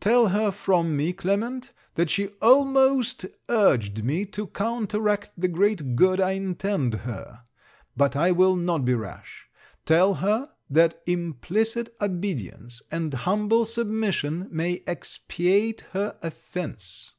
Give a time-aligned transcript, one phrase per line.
[0.00, 6.20] Tell her from me, Clement, that she almost urged me to counteract the great good
[6.20, 7.44] I intend her.
[7.96, 9.48] But I will not be rash.
[9.86, 17.12] Tell her, that implicit obedience, and humble submission may expiate her offence.